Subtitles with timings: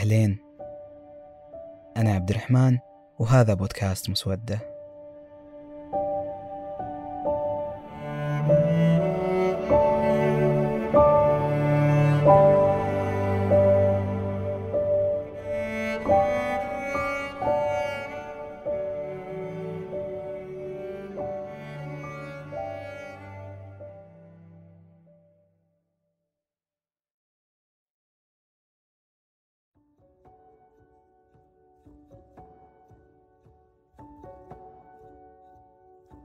[0.00, 0.38] أهلين.
[1.96, 2.78] أنا عبد الرحمن
[3.18, 4.69] وهذا بودكاست مسودة.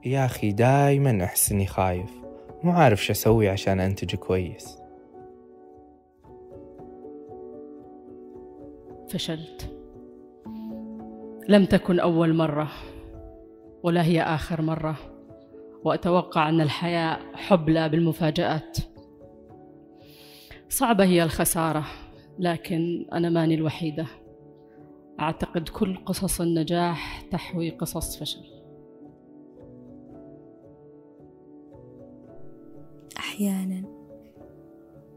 [0.05, 2.11] يا أخي دايما أحس إني خايف.
[2.63, 4.77] مو عارف شو أسوي عشان أنتج كويس.
[9.09, 9.71] فشلت.
[11.49, 12.71] لم تكن أول مرة
[13.83, 14.95] ولا هي آخر مرة.
[15.83, 18.77] وأتوقع أن الحياة حبلى بالمفاجآت.
[20.69, 21.85] صعبة هي الخسارة
[22.39, 24.05] لكن أنا ماني الوحيدة.
[25.19, 28.54] أعتقد كل قصص النجاح تحوي قصص فشل.
[33.35, 33.83] أحيانا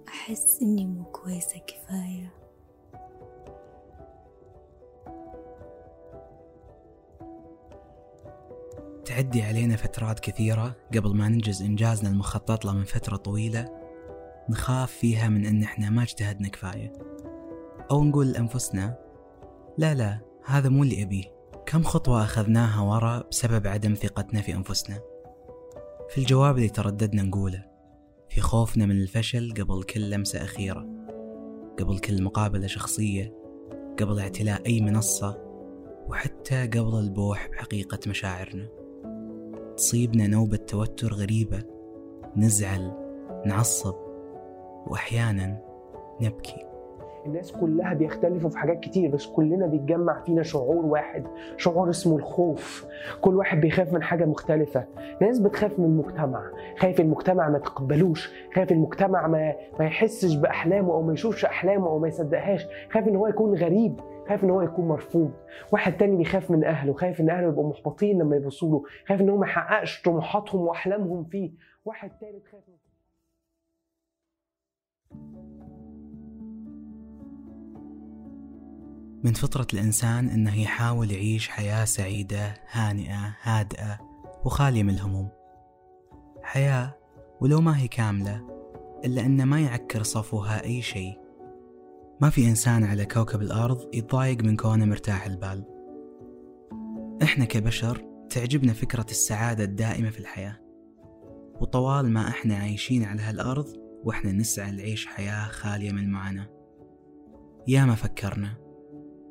[0.09, 2.35] أحس إني مو كويسة كفاية.
[9.05, 13.69] تعدي علينا فترات كثيرة قبل ما ننجز إنجازنا المخطط له من فترة طويلة؟
[14.51, 16.93] نخاف فيها من إن إحنا ما اجتهدنا كفاية.
[17.91, 18.99] أو نقول لأنفسنا
[19.79, 21.25] لا لا هذا مو اللي أبيه.
[21.67, 25.01] كم خطوة أخذناها ورا بسبب عدم ثقتنا في أنفسنا؟
[26.09, 27.68] في الجواب اللي ترددنا نقوله.
[28.29, 30.87] في خوفنا من الفشل قبل كل لمسة أخيرة
[31.79, 33.35] قبل كل مقابلة شخصية
[33.99, 35.39] قبل اعتلاء أي منصة
[36.09, 38.69] وحتى قبل البوح بحقيقة مشاعرنا.
[39.77, 41.63] تصيبنا نوبة توتر غريبة
[42.37, 42.93] نزعل
[43.47, 43.95] نعصب
[44.87, 45.63] وأحيانا
[46.21, 46.78] نبكي.
[47.27, 52.87] الناس كلها بيختلفوا في حاجات كتير بس كلنا بيتجمع فينا شعور واحد شعور اسمه الخوف.
[53.21, 54.85] كل واحد بيخاف من حاجة مختلفة.
[55.21, 56.51] ناس بتخاف من المجتمع.
[56.79, 61.99] خايف المجتمع ما تقبلوش خايف المجتمع ما, ما يحسش بأحلامه أو ما يشوفش أحلامه أو
[61.99, 62.67] ما يصدقهاش.
[62.91, 64.01] خايف إن هو يكون غريب.
[64.29, 65.31] خايف إن هو يكون مرفوض.
[65.73, 66.93] واحد تاني بيخاف من أهله.
[66.93, 68.83] خايف إن أهله يبقوا محبطين لما يبصوا له.
[69.09, 71.51] خايف إن هو ما يحققش طموحاتهم وأحلامهم فيه.
[71.85, 72.75] واحد تالت خايف من
[79.25, 83.99] من فطرة الإنسان إنه يحاول يعيش حياة سعيدة هانئة هادئة
[84.45, 85.29] وخالية من الهموم.
[86.43, 86.97] حياة
[87.41, 88.47] ولو ما هي كاملة
[89.05, 91.19] إلا إن ما يعكر صفوها أي شيء.
[92.21, 95.65] ما في إنسان على كوكب الأرض يتضايق من كونه مرتاح البال.
[97.23, 100.57] إحنا كبشر تعجبنا فكرة السعادة الدائمة في الحياة.
[101.61, 103.67] وطوال ما إحنا عايشين على هالأرض
[104.05, 106.49] وإحنا نسعى لعيش حياة خالية من المعاناة.
[107.69, 108.68] يا ما فكرنا.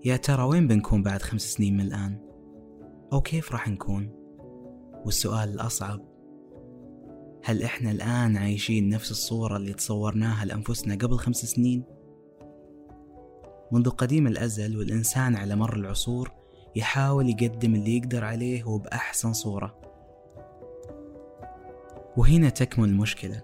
[0.05, 2.17] يا ترى وين بنكون بعد خمس سنين من الآن؟
[3.13, 4.09] أو كيف راح نكون؟
[5.05, 5.99] والسؤال الأصعب
[7.43, 11.83] هل إحنا الآن عايشين نفس الصورة اللي تصورناها لأنفسنا قبل خمس سنين؟
[13.71, 16.31] منذ قديم الأزل والإنسان على مر العصور
[16.75, 19.81] يحاول يقدم اللي يقدر عليه وبأحسن صورة.
[22.17, 23.41] وهنا تكمن المشكلة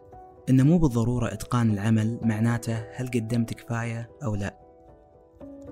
[0.50, 4.63] إن مو بالضرورة إتقان العمل معناته هل قدمت كفاية أو لا.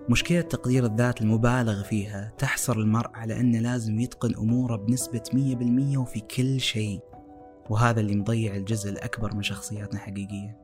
[0.10, 6.20] مشكلة تقدير الذات المبالغ فيها تحصر المرء على أنه لازم يتقن أموره بنسبة 100% وفي
[6.20, 7.00] كل شيء.
[7.70, 10.58] وهذا اللي مضيع الجزء الأكبر من شخصياتنا حقيقية.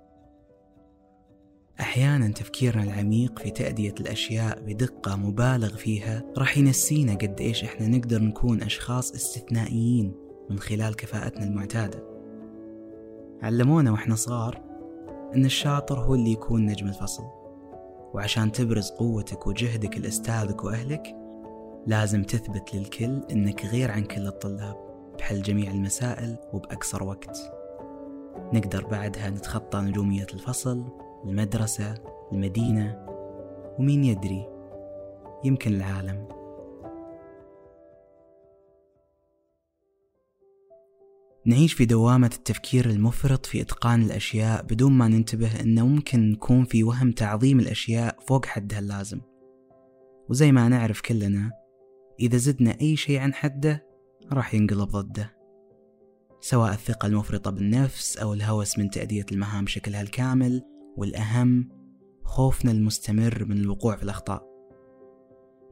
[1.80, 8.22] أحيانا تفكيرنا العميق في تأدية الأشياء بدقة مبالغ فيها راح ينسينا قد إيش إحنا نقدر
[8.22, 10.14] نكون أشخاص استثنائيين
[10.50, 12.04] من خلال كفاءتنا المعتادة.
[13.42, 14.62] علمونا وإحنا صغار
[15.36, 17.37] إن الشاطر هو اللي يكون نجم الفصل.
[18.14, 21.16] وعشان تبرز قوتك وجهدك لأستاذك وأهلك
[21.88, 24.76] لازم تثبت للكل إنك غير عن كل الطلاب
[25.20, 27.38] بحل جميع المسائل وبأقصر وقت.
[28.54, 30.84] نقدر بعدها نتخطى نجومية الفصل
[31.26, 31.94] المدرسة
[32.32, 33.06] المدينة
[33.80, 34.48] ومين يدري
[35.44, 36.37] يمكن العالم.
[41.48, 46.84] نعيش في دوامة التفكير المفرط في إتقان الأشياء بدون ما ننتبه أنه ممكن نكون في
[46.84, 49.22] وهم تعظيم الأشياء فوق حدها اللازم.
[50.30, 51.52] وزي ما نعرف كلنا
[52.20, 53.86] إذا زدنا أي شيء عن حده
[54.32, 55.38] راح ينقلب ضده.
[56.42, 60.62] سواء الثقة المفرطة بالنفس أو الهوس من تأدية المهام بشكلها الكامل
[60.98, 61.70] والأهم
[62.24, 64.48] خوفنا المستمر من الوقوع في الأخطاء.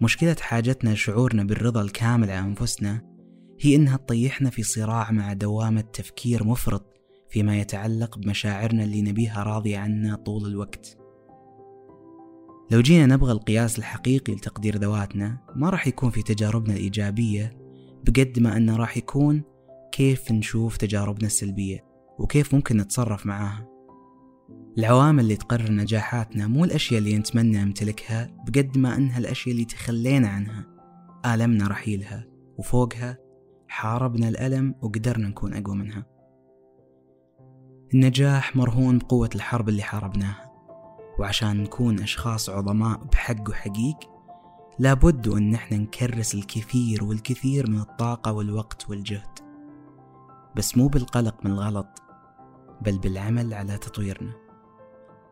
[0.02, 3.15] مشكلة حاجتنا لشعورنا بالرضا الكامل عن أنفسنا
[3.60, 6.96] هي إنها تطيحنا في صراع مع دوامة تفكير مفرط
[7.30, 10.98] فيما يتعلق بمشاعرنا اللي نبيها راضية عنا طول الوقت.
[12.72, 17.58] لو جينا نبغى القياس الحقيقي لتقدير ذواتنا ما راح يكون في تجاربنا الإيجابية
[18.08, 19.44] بقد ما أنه راح يكون
[19.92, 21.86] كيف نشوف تجاربنا السلبية
[22.20, 23.68] وكيف ممكن نتصرف معاها.
[24.78, 30.28] العوامل اللي تقرر نجاحاتنا مو الأشياء اللي نتمنى نمتلكها بقد ما أنها الأشياء اللي تخلينا
[30.28, 30.68] عنها.
[31.26, 32.28] آلمنا رحيلها
[32.58, 33.25] وفوقها
[33.68, 36.06] حاربنا الألم وقدرنا نكون أقوى منها.
[37.94, 40.52] النجاح مرهون بقوة الحرب اللي حاربناها.
[41.20, 43.98] وعشان نكون أشخاص عظماء بحق وحقيق
[44.80, 49.40] لابد أن نحن نكرس الكثير والكثير من الطاقة والوقت والجهد.
[50.56, 51.88] بس مو بالقلق من الغلط
[52.82, 54.34] بل بالعمل على تطويرنا.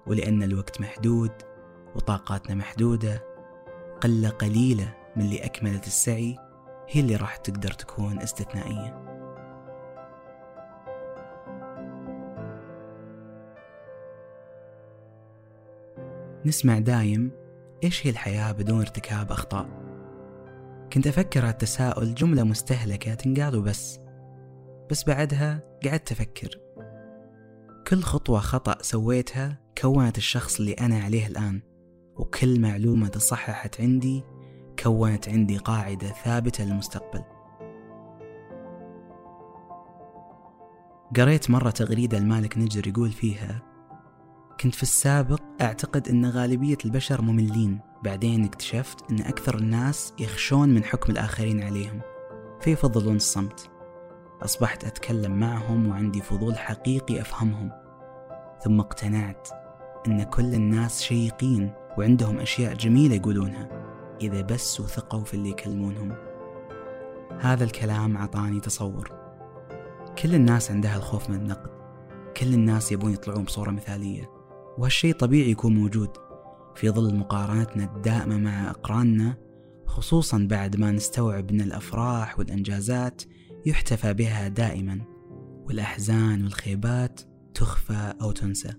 [0.08, 1.32] ولأن الوقت محدود
[1.96, 3.24] وطاقاتنا محدودة
[4.02, 6.38] قلة قليلة من اللي أكملت السعي
[6.90, 9.04] هي اللي راح تقدر تكون استثنائية.
[16.46, 17.32] نسمع دايم
[17.84, 19.70] إيش هي الحياة بدون ارتكاب أخطاء.
[20.94, 24.00] كنت أفكر التساؤل جملة مستهلكة تنقال وبس
[24.92, 26.60] بس بعدها قعدت أفكر.
[27.88, 31.62] كل خطوة خطأ سويتها كونت الشخص اللي أنا عليه الآن
[32.16, 34.24] وكل معلومة تصححت عندي
[34.80, 37.24] كونت عندي قاعدة ثابتة للمستقبل.
[41.18, 43.62] قريت مرة تغريدة المالك نجر يقول فيها
[44.62, 50.84] كنت في السابق أعتقد أن غالبية البشر مملين بعدين اكتشفت أن أكثر الناس يخشون من
[50.84, 52.02] حكم الآخرين عليهم
[52.62, 53.70] فيفضلون الصمت.
[54.42, 57.72] أصبحت أتكلم معهم وعندي فضول حقيقي أفهمهم
[58.64, 59.48] ثم اقتنعت
[60.08, 63.83] أن كل الناس شيقين وعندهم أشياء جميلة يقولونها.
[64.22, 66.16] إذا بس وثقوا في اللي يكلمونهم.
[67.40, 69.12] هذا الكلام عطاني تصور.
[70.24, 71.70] كل الناس عندها الخوف من النقد.
[72.38, 74.30] كل الناس يبون يطلعون بصورة مثالية.
[74.78, 76.10] وهالشي طبيعي يكون موجود.
[76.76, 79.38] في ظل مقارنتنا الدائمة مع أقراننا
[79.86, 83.22] خصوصا بعد ما نستوعب أن الأفراح والإنجازات
[83.66, 85.02] يحتفى بها دائما
[85.66, 87.22] والأحزان والخيبات
[87.54, 88.74] تخفى أو تنسى.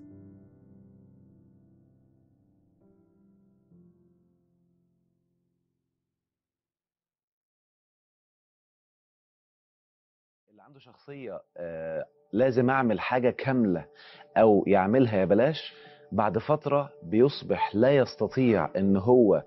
[10.67, 13.85] عنده شخصية آه، لازم أعمل حاجة كاملة
[14.37, 15.75] أو يعملها يا بلاش
[16.13, 19.43] بعد فترة بيصبح لا يستطيع إن هو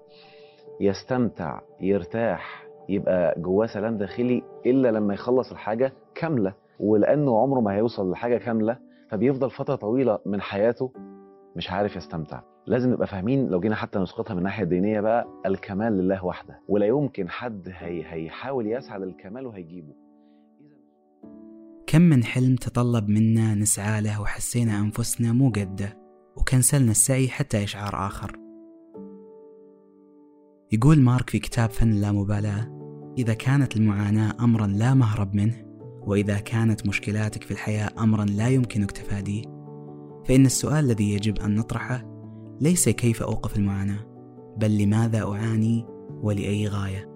[0.82, 6.54] يستمتع يرتاح يبقى جواه سلام داخلي إلا لما يخلص الحاجة كاملة.
[6.80, 8.78] ولأنه عمره ما هيوصل لحاجة كاملة
[9.10, 10.92] فبيفضل فترة طويلة من حياته
[11.56, 12.42] مش عارف يستمتع.
[12.66, 16.60] لازم نبقى فاهمين لو جينا حتى نسقطها من الناحية الدينية بقى الكمال لله وحده.
[16.68, 19.94] ولا يمكن حد هي هيحاول يسعى للكمال وهيجيبه.
[21.88, 25.98] كم من حلم تطلب منا نسعى له وحسينا أنفسنا مو قدة
[26.36, 28.40] وكنسلنا السعي حتى إشعار آخر.
[30.72, 32.78] يقول مارك في كتاب فن اللامبالاة
[33.18, 35.66] إذا كانت المعاناة أمرا لا مهرب منه
[36.02, 39.44] وإذا كانت مشكلاتك في الحياة أمرا لا يمكنك تفاديه
[40.26, 42.06] فإن السؤال الذي يجب أن نطرحه
[42.62, 44.06] ليس كيف أوقف المعاناة
[44.58, 45.86] بل لماذا أعاني
[46.22, 47.10] ولأي غاية.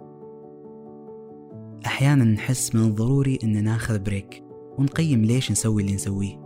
[1.85, 4.40] أحيانا نحس من الضروري أن ناخذ بريك
[4.77, 6.41] ونقيم ليش نسوي اللي نسويه.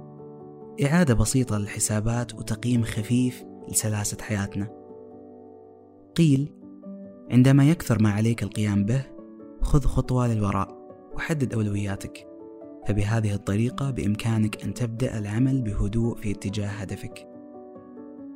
[0.83, 4.67] إعادة بسيطة للحسابات وتقييم خفيف لسلاسة حياتنا.
[6.15, 6.51] قيل
[7.31, 9.05] عندما يكثر ما عليك القيام به
[9.61, 10.77] خذ خطوة للوراء
[11.15, 12.27] وحدد أولوياتك.
[12.87, 17.27] فبهذه الطريقة بإمكانك أن تبدأ العمل بهدوء في اتجاه هدفك.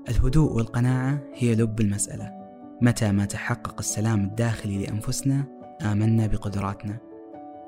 [0.09, 2.31] الهدوء والقناعة هي لب المسألة.
[2.81, 5.45] متى ما تحقق السلام الداخلي لأنفسنا
[5.81, 7.08] آمنا بقدراتنا.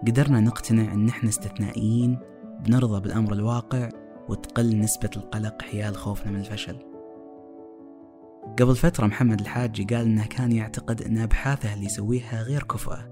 [0.07, 2.19] قدرنا نقتنع أن نحن استثنائيين
[2.65, 3.89] بنرضى بالأمر الواقع
[4.29, 6.75] وتقل نسبة القلق حيال خوفنا من الفشل.
[8.59, 13.11] قبل فترة محمد الحاجي قال إنه كان يعتقد أن أبحاثه اللي يسويها غير كفؤة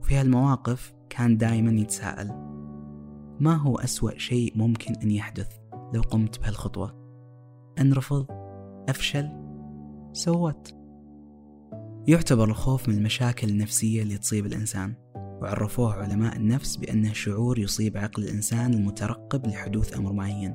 [0.00, 2.28] وفي هالمواقف كان دايما يتساءل.
[3.40, 5.48] ما هو أسوأ شيء ممكن أن يحدث
[5.94, 6.94] لو قمت بهالخطوة؟
[7.78, 8.26] أنرفض
[8.88, 9.30] أفشل
[10.12, 10.74] سوت
[12.08, 14.94] يعتبر الخوف من المشاكل النفسية اللي تصيب الإنسان.
[15.42, 20.54] وعرفوه علماء النفس بأنه شعور يصيب عقل الإنسان المترقب لحدوث أمر معين.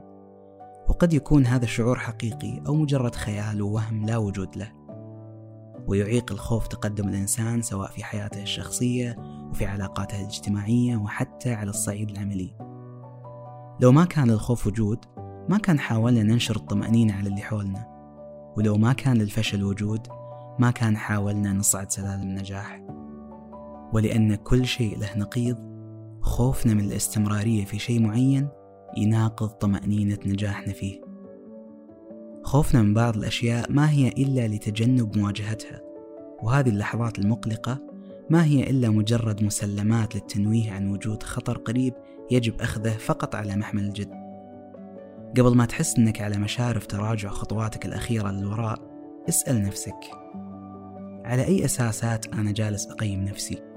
[0.89, 4.71] وقد يكون هذا الشعور حقيقي أو مجرد خيال ووهم لا وجود له.
[5.87, 9.17] ويعيق الخوف تقدم الإنسان سواء في حياته الشخصية
[9.49, 12.55] وفي علاقاته الاجتماعية وحتى على الصعيد العملي.
[13.79, 14.99] لو ما كان للخوف وجود
[15.49, 17.87] ما كان حاولنا ننشر الطمأنينة على اللي حولنا.
[18.57, 20.07] ولو ما كان للفشل وجود
[20.59, 22.81] ما كان حاولنا نصعد سلالم النجاح.
[23.93, 25.57] ولأن كل شيء له نقيض
[26.21, 28.47] خوفنا من الاستمرارية في شيء معين
[28.97, 31.01] يناقض طمأنينة نجاحنا فيه
[32.43, 35.81] خوفنا من بعض الأشياء ما هي إلا لتجنب مواجهتها
[36.43, 37.79] وهذه اللحظات المقلقة
[38.29, 41.93] ما هي إلا مجرد مسلمات للتنويه عن وجود خطر قريب
[42.31, 44.11] يجب أخذه فقط على محمل الجد
[45.37, 48.79] قبل ما تحس أنك على مشارف تراجع خطواتك الأخيرة للوراء
[49.29, 50.11] اسأل نفسك
[51.25, 53.70] على أي أساسات أنا جالس أقيم نفسي؟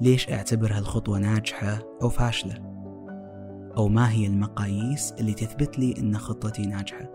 [0.00, 2.54] ليش أعتبر هالخطوة ناجحة أو فاشلة؟
[3.76, 7.10] أو ما هي المقاييس اللي تثبت لي أن خطتي ناجحة؟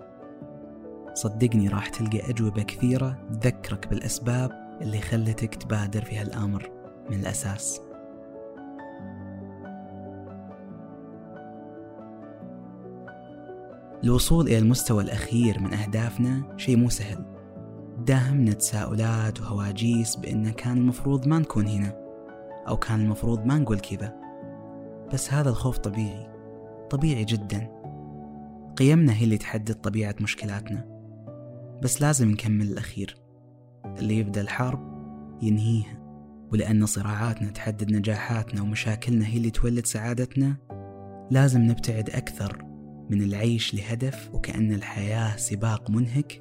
[1.13, 6.71] صدقني راح تلقى أجوبة كثيرة تذكرك بالأسباب اللي خلتك تبادر في هالأمر
[7.09, 7.81] من الأساس
[14.03, 17.25] الوصول إلى المستوى الأخير من أهدافنا شيء مو سهل
[18.05, 22.00] داهمنا تساؤلات وهواجيس بأن كان المفروض ما نكون هنا
[22.67, 24.15] أو كان المفروض ما نقول كذا.
[25.13, 26.27] بس هذا الخوف طبيعي
[26.89, 27.71] طبيعي جدا.
[28.77, 30.85] قيمنا هي اللي تحدد طبيعة مشكلاتنا.
[31.83, 33.17] بس لازم نكمل الأخير.
[33.85, 34.79] اللي يبدأ الحرب
[35.41, 36.01] ينهيها.
[36.51, 40.57] ولأن صراعاتنا تحدد نجاحاتنا ومشاكلنا هي اللي تولد سعادتنا
[41.31, 42.65] لازم نبتعد أكثر
[43.09, 46.37] من العيش لهدف وكأن الحياة سباق منهك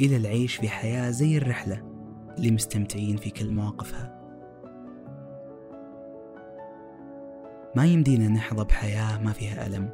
[0.00, 1.82] إلى العيش في حياة زي الرحلة
[2.38, 4.23] اللي مستمتعين في كل مواقفها.
[7.76, 9.90] ما يمدينا نحظى بحياة ما فيها ألم.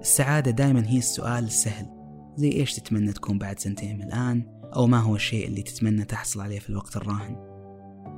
[0.00, 1.86] السعادة دائما هي السؤال السهل.
[2.36, 6.40] زي إيش تتمنى تكون بعد سنتين من الآن؟ أو ما هو الشيء اللي تتمنى تحصل
[6.40, 7.36] عليه في الوقت الراهن؟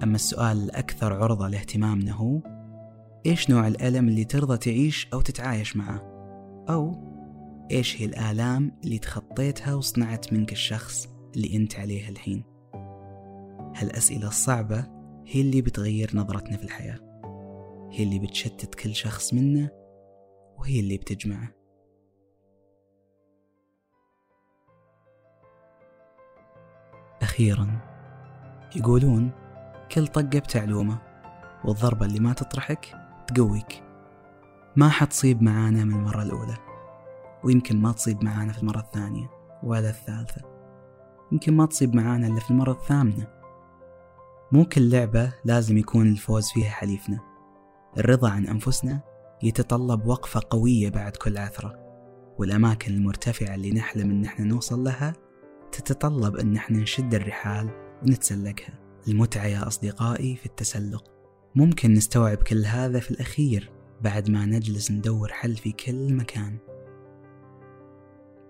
[0.02, 2.40] أما السؤال الأكثر عرضة لاهتمامنا هو
[3.26, 6.02] إيش نوع الألم اللي ترضى تعيش أو تتعايش معه؟
[6.68, 6.94] أو
[7.70, 12.44] إيش هي الآلام اللي تخطيتها وصنعت منك الشخص اللي أنت عليه الحين؟
[13.76, 14.86] هالأسئلة الصعبة
[15.26, 17.03] هي اللي بتغير نظرتنا في الحياة.
[17.96, 19.70] هي اللي بتشتت كل شخص منا
[20.58, 21.48] وهي اللي بتجمعه.
[27.22, 27.80] أخيرا
[28.76, 29.30] يقولون
[29.92, 30.98] كل طقة بتعلومة
[31.64, 32.96] والضربة اللي ما تطرحك
[33.26, 33.82] تقويك.
[34.76, 36.56] ما حتصيب معانا من المرة الأولى
[37.44, 39.30] ويمكن ما تصيب معانا في المرة الثانية
[39.62, 40.42] ولا الثالثة.
[41.32, 43.28] يمكن ما تصيب معانا إلا في المرة الثامنة.
[44.52, 47.33] مو كل لعبة لازم يكون الفوز فيها حليفنا.
[47.98, 49.00] الرضا عن أنفسنا
[49.42, 51.74] يتطلب وقفة قوية بعد كل عثرة
[52.38, 55.12] والأماكن المرتفعة اللي نحلم إن إحنا نوصل لها
[55.72, 57.70] تتطلب إن إحنا نشد الرحال
[58.02, 61.04] ونتسلقها المتعة يا أصدقائي في التسلق.
[61.54, 66.58] ممكن نستوعب كل هذا في الأخير بعد ما نجلس ندور حل في كل مكان.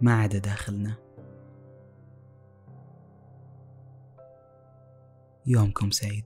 [0.00, 0.94] ما عدا داخلنا.
[5.46, 6.24] يومكم سعيد.